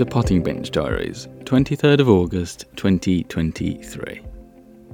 [0.00, 4.22] the Potting Bench Diaries, 23rd of August 2023.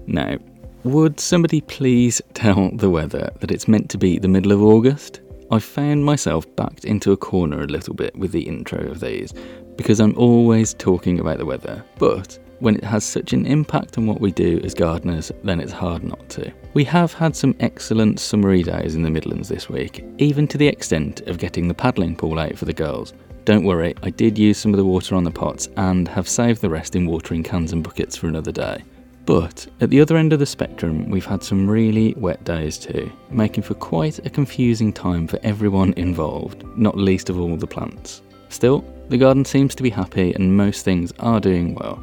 [0.09, 0.37] Now,
[0.83, 5.21] would somebody please tell the weather that it's meant to be the middle of August?
[5.53, 9.33] I found myself backed into a corner a little bit with the intro of these
[9.77, 14.09] because I'm always talking about the weather, but when it has such an impact on
[14.09, 16.53] what we do as gardeners, then it's hard not to.
[16.75, 20.67] We have had some excellent summery days in the Midlands this week, even to the
[20.67, 23.13] extent of getting the paddling pool out for the girls.
[23.47, 26.61] Don't worry, I did use some of the water on the pots and have saved
[26.61, 28.83] the rest in watering cans and buckets for another day.
[29.25, 33.09] But at the other end of the spectrum, we've had some really wet days too,
[33.31, 38.23] making for quite a confusing time for everyone involved, not least of all the plants.
[38.49, 42.03] Still, the garden seems to be happy and most things are doing well.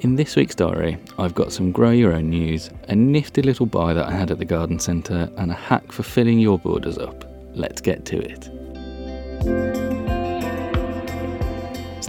[0.00, 3.94] In this week's diary, I've got some grow your own news, a nifty little buy
[3.94, 7.26] that I had at the garden centre, and a hack for filling your borders up.
[7.54, 9.89] Let's get to it.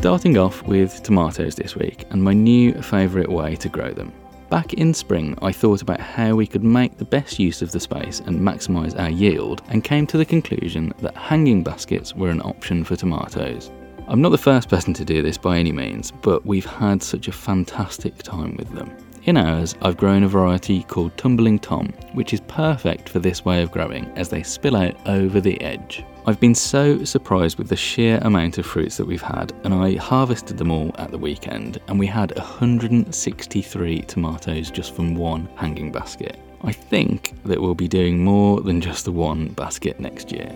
[0.02, 4.12] Starting off with tomatoes this week and my new favourite way to grow them.
[4.50, 7.80] Back in spring, I thought about how we could make the best use of the
[7.80, 12.42] space and maximise our yield, and came to the conclusion that hanging baskets were an
[12.42, 13.70] option for tomatoes.
[14.08, 17.28] I'm not the first person to do this by any means, but we've had such
[17.28, 18.90] a fantastic time with them.
[19.26, 23.62] In ours, I've grown a variety called Tumbling Tom, which is perfect for this way
[23.62, 26.04] of growing as they spill out over the edge.
[26.26, 29.94] I've been so surprised with the sheer amount of fruits that we've had, and I
[29.98, 35.92] harvested them all at the weekend, and we had 163 tomatoes just from one hanging
[35.92, 36.40] basket.
[36.64, 40.52] I think that we'll be doing more than just the one basket next year.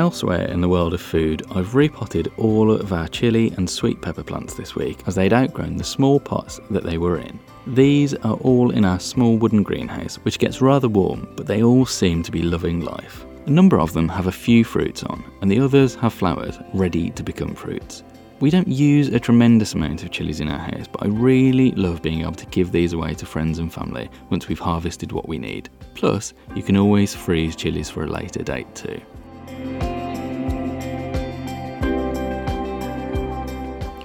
[0.00, 4.22] Elsewhere in the world of food, I've repotted all of our chili and sweet pepper
[4.22, 7.38] plants this week as they'd outgrown the small pots that they were in.
[7.66, 11.84] These are all in our small wooden greenhouse, which gets rather warm, but they all
[11.84, 13.26] seem to be loving life.
[13.44, 17.10] A number of them have a few fruits on, and the others have flowers ready
[17.10, 18.02] to become fruits.
[18.40, 22.00] We don't use a tremendous amount of chilies in our house, but I really love
[22.00, 25.36] being able to give these away to friends and family once we've harvested what we
[25.36, 25.68] need.
[25.94, 28.98] Plus, you can always freeze chilies for a later date too.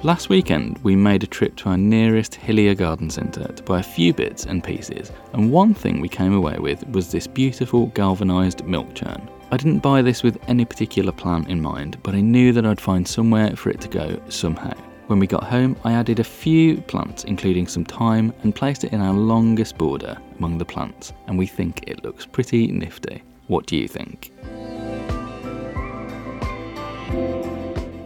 [0.06, 3.84] Last weekend, we made a trip to our nearest Hillier garden centre to buy a
[3.84, 8.64] few bits and pieces, and one thing we came away with was this beautiful galvanised
[8.66, 9.28] milk churn.
[9.50, 12.80] I didn't buy this with any particular plan in mind, but I knew that I'd
[12.80, 14.76] find somewhere for it to go somehow.
[15.08, 18.94] When we got home, I added a few plants, including some thyme, and placed it
[18.94, 23.24] in our longest border among the plants, and we think it looks pretty nifty.
[23.48, 24.32] What do you think?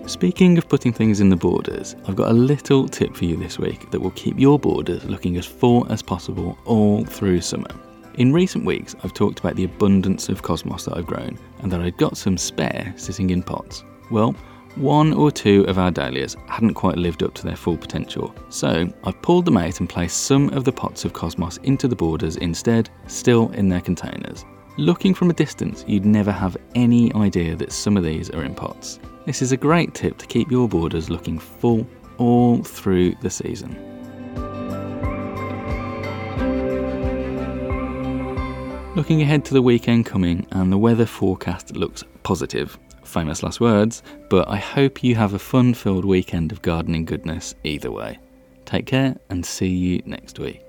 [0.10, 3.60] Speaking of putting things in the borders, I've got a little tip for you this
[3.60, 7.70] week that will keep your borders looking as full as possible all through summer.
[8.16, 11.82] In recent weeks, I've talked about the abundance of cosmos that I've grown and that
[11.82, 13.84] I'd got some spare sitting in pots.
[14.10, 14.32] Well,
[14.78, 18.92] one or two of our dahlias hadn't quite lived up to their full potential, so
[19.04, 22.36] I've pulled them out and placed some of the pots of cosmos into the borders
[22.38, 24.44] instead, still in their containers.
[24.80, 28.56] Looking from a distance, you'd never have any idea that some of these are in
[28.56, 28.98] pots.
[29.26, 31.86] This is a great tip to keep your borders looking full
[32.18, 33.76] all through the season.
[38.96, 42.80] Looking ahead to the weekend coming, and the weather forecast looks positive.
[43.04, 47.54] Famous last words, but I hope you have a fun filled weekend of gardening goodness
[47.66, 48.18] either way.
[48.64, 50.69] Take care and see you next week.